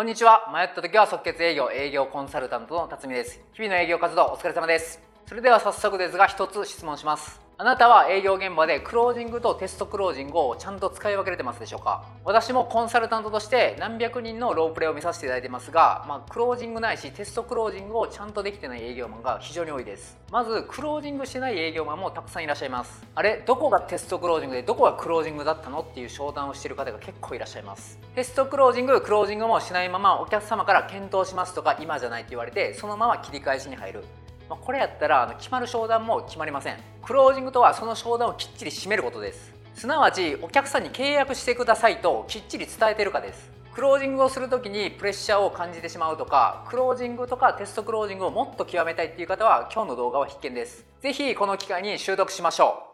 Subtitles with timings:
[0.00, 0.50] こんにちは。
[0.50, 3.38] 迷った時は即決営業、営業コンサルタントの辰巳です。
[3.52, 4.98] 日々の営業活動お疲れ様です。
[5.26, 7.38] それでは早速ですが一つ質問します。
[7.60, 12.06] あなたは営業現場でクロージングとテストクロージングをちゃんと使い分けれてますでしょうか？
[12.24, 20.16] 私もコンサルタントとして何百人のロープレイを見させていただいてますが、まあ、クロージングないしテストクロージングをちゃんとできてない営業マンが非常に多いです。
[20.32, 23.06] まずクロージングしてない営業マンもたくさんいらっしゃいます。
[23.14, 27.98] あれどこがテストクロージングでどこがクロージングだったのっていう商談をしてる方が結構いらっしゃいます。
[28.14, 34.04] テストクロージングクロージングもしないままお客様から検討しますとか今じゃないって言われてそのまま切り返しに入る。
[34.50, 36.76] ま、これやったら決まる商談も決まりません。
[37.04, 39.54] クロージングとはその商談をきっちり締めることです。
[39.74, 43.48] すなわちお客さんに契約してくださいときっちり伝えてるかです。
[43.72, 50.84] クロージングをする時にプレッシャーを感じてしまうとかクロージングとかテストクロージングをもっと極めたいっていう方は今日の動画は必見です。
[51.00, 52.89] 是非この機会に習得しましょう。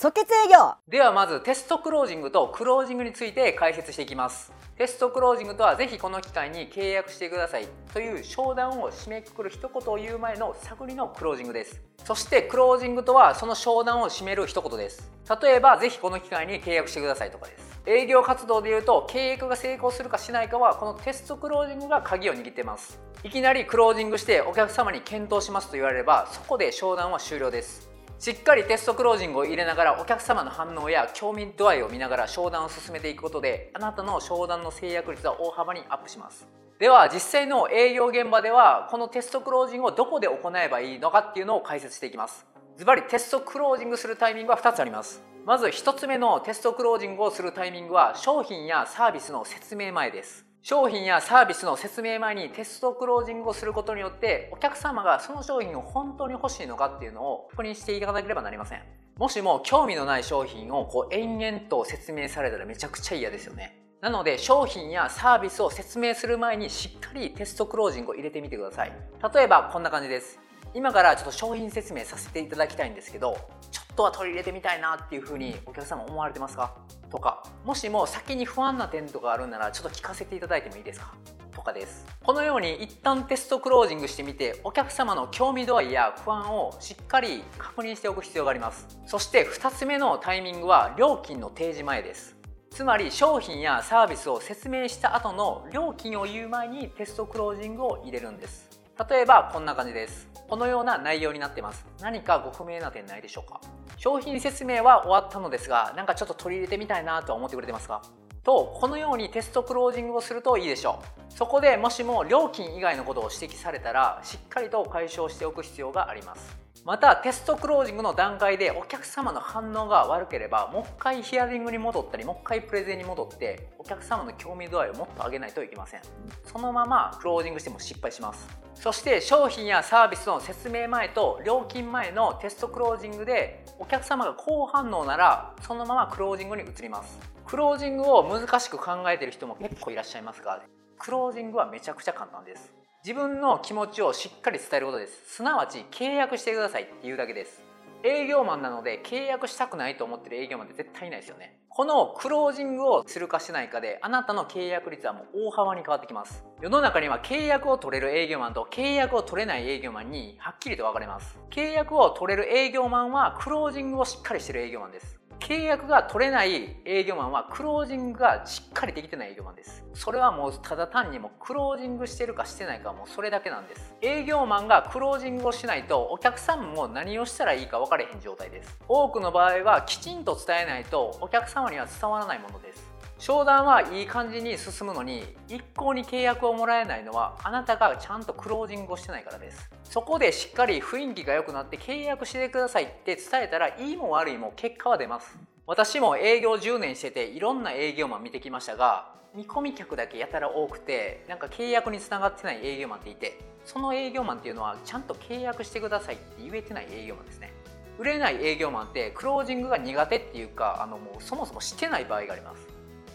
[0.00, 0.76] 即決営業。
[0.88, 4.50] ではまずテストクロージングとクロージングについて解説していきます。
[4.78, 11.82] テストクロージングとはぜひこの機会に契約してくださいという商談を締めくくる一言を言う前の探りのクロージングです。
[12.02, 15.12] そしてクロージングとはその商談を締める一言です。
[15.42, 17.82] 例えばぜひこの機会に契約してくださいとかです。
[17.84, 20.02] 営業活動でいうと契約が成功す。
[20.02, 22.98] るかしないかはこのテストクロージングが鍵を握ってます。
[23.22, 27.89] いきなりクロージングしてお客様に検討しますと言われればそこで商談は終了です。
[28.20, 36.46] しっかりテストクロージングを入れながらお客様の反応や興味度合いを見ながら商談を進めていくことであなたの商談の制約率は大幅にアップします。
[36.78, 42.46] では実際の営業現場ではこのテストクロージングをどこで行えばいいのかっていうのを解説していきます。
[42.76, 45.22] ズバリテストクロージングするタイミングは2つあります。
[45.46, 50.49] まず1つ目のテストクロージングをするタイミングは商品やサービスの説明前です。
[50.62, 58.82] 商品やサービスの説明前にテストクロージングをすることによってお客様がその商品を本当に欲しいのかっていうのを確認していかなければなりません。
[59.16, 63.80] もしも興味のない商品をこう延々と説明されたらめちゃくちゃ嫌ですよね。
[64.02, 68.92] なので商品やサービスを説明する前にしっかりテストクロージングを入れてみてください。
[69.34, 70.38] 例えばこんな感じです。
[70.74, 73.36] 今からちょっと商品説明させていただきたいんですけど
[73.70, 76.74] ちょっとは取り入れてみたいなっていうふうにお客様思われてますか？
[77.10, 77.44] とか。
[77.66, 81.12] もしも先に不安な点とかあるんならちょっと聞かせていただいてもいいですか？
[81.52, 82.06] とかです。
[82.24, 88.86] このように一旦テストクロージングしてみてお客様の興味度合いや不安をしっかり確認しておく必要があります。
[89.04, 92.36] そして2つ目のタイミングは料金の提示前です。
[92.70, 98.69] つまり商品やサービスを説明した後の料金を言う前にテストクロージングを入れるんです。
[99.08, 100.28] 例えばこんな感じです。
[100.48, 101.86] このような内容になってます。
[102.02, 103.60] 何かご不明な点ないでしょうか？
[103.96, 108.02] 商品説明は終わったのですがなんかちょっと取り入れてみたいなとは思ってくれてますか
[108.42, 111.32] とこのようにテストクロージングをするといいでしょう。
[111.32, 116.58] そこでもしも料金以外のことを指摘されたらしっかりと解消しておく必要があります。
[116.84, 126.00] またテストクロージングの段階でお客様の反応が悪ければもう一回ヒアリングに戻ったりもう一回プレゼンに戻ってお客様の興味度合いをもっと上げないといけません。
[126.44, 128.48] そのままクロージングしても失敗します。
[128.74, 137.18] そして商品やサービスの説明前と料金前のテストクロージングでお客様が好反応ならそのままクロージングに移ります。
[137.46, 140.62] クロージングを難しく考えてる人も結構いらっしゃいますが
[140.98, 142.79] クロージングはめちゃくちゃ簡単です。
[143.02, 145.36] 自分の気持ちをしっかり伝えることです。
[145.36, 147.62] すなわち契約してくださいっていうだけです。
[148.04, 151.56] 営業マンなので契約したくないと思ってる営業マンって絶対いないですよね。
[151.70, 156.44] このクロージングをするかしないかであなたの契約率はもう大幅に変わってきます。
[156.60, 161.38] 世の中には契約を取れる営業マンと契約を取れない営業マンにはっきりと分かれます。
[161.50, 165.18] 契約を取れる営業マンはクロージングをしっかりしてる営業マンです。
[165.40, 169.82] 契約が取れない営業マンはクロージングがしっかりできてない営業マンです。
[169.94, 173.94] それはもうただ単にもクロージングしてるかしてないかもうそれだけなんです。
[174.02, 178.78] 営業マンがクロージングをしないとお客さんも何をしたらいいか分かれへん状態です。
[178.86, 182.89] 多くの場合はきちんと伝えないとお客様には伝わらないものです。
[183.20, 189.70] 商談はいい感じに進むのに一向に契約をもらえないのはあなたがちゃんとクロージングをしてないからです。
[189.84, 195.38] そこでしっかり雰囲気が良くなって契約してくださいって伝えたらいいも悪いも結果は出ます。
[195.66, 207.52] 私も営業10年してていろんな営業マン見てきましたが見込み客だけやたら多くてなんか契約につながってない営業マンっていてその営業マンっていうのはちゃんと契約してくださいって言えてない営業マンですね。
[207.98, 212.69] 売れない営業マンってクロージングが苦手っていうかあのもうそもそもしてない場合があります。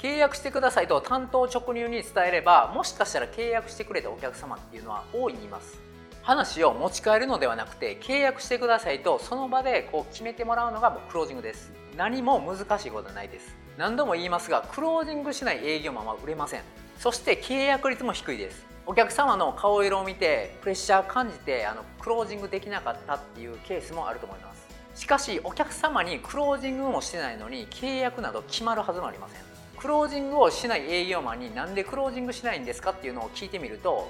[0.05, 5.79] 契約してくださいと担当直入に伝えればもしかしたら契約してくれたお客様っていうのは大いにいます。
[6.21, 11.71] 話を持ち帰るのではなくて契約してくださいとその場でこう決めてもらうのがもうクロージングです。
[11.97, 13.55] 何も難しいことはないです。
[13.79, 16.61] 何度も言いますがクロージングしない営業マンは売れません。
[16.99, 18.63] そして契約率も低いです。
[18.85, 24.67] お客様の顔色を見てプレッシャー感じてあのクロージングできなかったっていうケースもあると思います。
[25.01, 29.54] しかしお客様にクロージングもしてないのに契約など決まるはずもありません。
[29.77, 34.09] クロージングをしない営業マンになんでクロージングしないんですかっていうのを聞いてみると、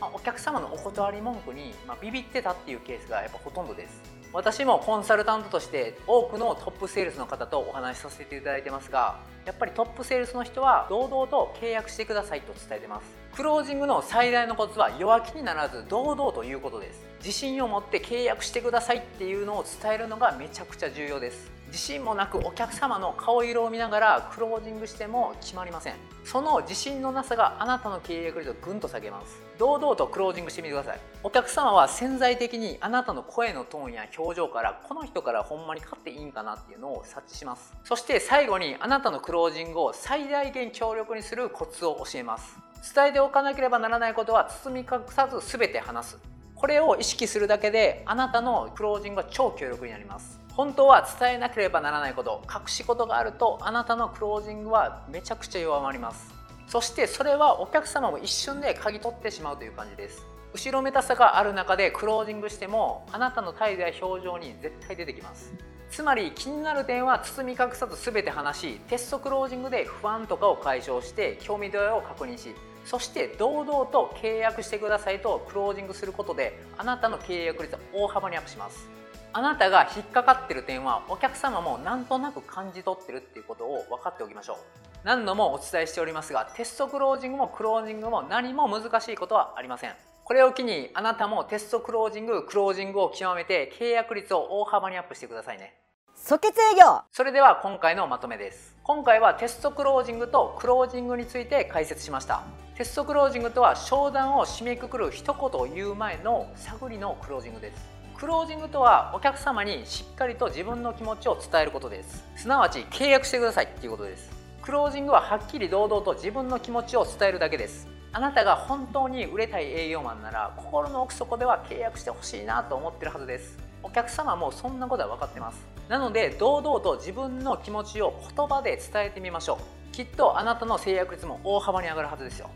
[0.00, 4.16] まあ、お客様のお断り文句に、まあ、ビビってたっていうケースがやっぱほとんどです。
[4.32, 13.06] 私もコンサルタントとして多くのトップセールスの方とお話しさせていただいてますがやっぱりトップセールスの人は堂々と契約してくださいと伝えてます。
[13.34, 17.00] クロージングの最大のコツは弱気にならず堂々ということです。
[17.20, 21.55] 自信を持って契約してくださいっていうのを伝えるのがめちゃくちゃ重要です。
[21.66, 25.94] 自信もなくお客様の顔色を見ながらクロージングしても決まりません。
[26.24, 29.40] その自信のなさがあなたの契約率をぐんと下げます。
[29.58, 31.00] 堂々とクロージングしてみてください。
[31.22, 37.74] お客様は潜在的にあなたの声のトーンや表情からこの人からほんまに買っていいんかなっていうのを察知します。
[37.84, 42.56] そして最後にあなたのクロージングを最大限強力にするコツを教えます。
[42.94, 46.18] 伝えておかなければならないことは包み隠さず全て話す。
[46.54, 50.45] これを意識するだけであなたのクロージングは超強力になります。
[50.56, 56.34] 本当は伝えなければならないこと隠し事があるとあなたのクロージングはめちゃくちゃ弱まります。
[56.66, 60.24] そしてそれはお客様も一瞬で嗅ぎ取ってしまうという感じです。
[60.54, 65.52] 後ろめたさがある中でクロージングしてもあなたの態度や表情に絶対出てきます。
[65.90, 72.54] つまり気になる点は包み隠さず全て話しテストクロージングで不安とかを解消して興味度合いを確認し
[72.86, 78.96] そして堂々と契約してくださいとクロージングすることであなたの契約率は大幅にアップします。
[79.32, 84.56] あなたが引っかかってる点はお客様もなんとなく感じ取ってるっていうことを分かっておきましょう。
[85.04, 89.94] 何度もお伝えしておりますがテストクロージングもクロージングも何も難しいことはありません。
[90.24, 95.74] これを機にあなたもテストクロージングクロージングを極めて契約率を大幅にアップしてくださいね。
[96.14, 97.02] 即決営業。
[97.12, 98.74] それでは今回のまとめです。
[98.82, 102.42] 今回はテストクロージングとクロージングについて解説しました。
[102.76, 112.24] テストクロージングとは商談を締めくくる一言を言う前の探りのクロージングですクロージングとはお客様にしっかりと自分の気持ちを伝えることです。
[112.34, 114.30] すなわち契約してくださいっていうことです。
[114.62, 117.86] クロージングははっきり堂々と自分の気持ちを伝えるだけです。
[118.12, 123.58] あなたが本当に売れたい営業マンなら心の奥底では契約してほしいなと思ってるはずです。
[123.82, 125.66] お客様もそんなことは分かってます。
[125.90, 129.58] なので堂々と自分の気持ちを言葉で伝えてみましょ
[129.90, 129.92] う。
[129.94, 132.48] きっとあなたの制約率も大幅に上がるはずですよ。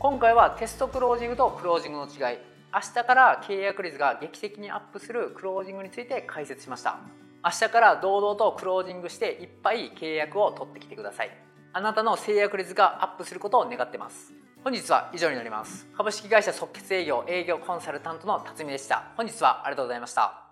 [0.00, 2.53] 今回はテストクロージングとクロージングの違い。
[2.74, 6.98] 明日から契約率が劇的にアップするクロージングについて解説しました。
[7.44, 11.30] 明日から堂々とクロージングしていっぱい契約を取ってきてください。
[11.72, 14.32] あなたの制約率がアップすることを願ってます。
[14.64, 15.86] 本日は以上になります。
[15.96, 19.04] 株式会社即決営業営業コンサルタントの辰巳でした。
[19.16, 20.43] 本日はありがとうございました。